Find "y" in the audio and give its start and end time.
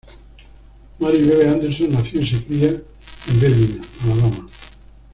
2.21-2.27